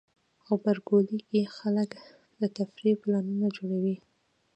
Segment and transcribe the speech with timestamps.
[0.45, 1.89] غبرګولی کې خلک
[2.39, 3.95] د تفریح پلانونه جوړوي.